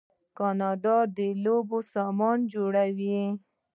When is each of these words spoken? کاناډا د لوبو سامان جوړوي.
کاناډا 0.37 0.97
د 1.17 1.19
لوبو 1.43 1.77
سامان 1.93 2.37
جوړوي. 2.53 3.21